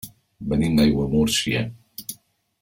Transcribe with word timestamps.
Venim 0.53 0.79
d'Aiguamúrcia. 0.79 1.63